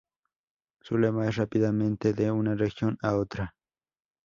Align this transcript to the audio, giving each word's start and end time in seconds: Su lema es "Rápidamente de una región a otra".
Su 0.81 0.97
lema 0.97 1.27
es 1.29 1.35
"Rápidamente 1.35 2.13
de 2.13 2.31
una 2.31 2.55
región 2.55 2.97
a 3.03 3.15
otra". 3.17 3.53